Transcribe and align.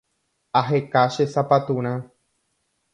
Aheka 0.59 1.03
che 1.13 1.25
sapaturã 1.33 1.95